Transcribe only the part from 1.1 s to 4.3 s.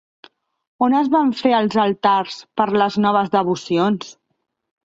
van fer els altars per les noves devocions?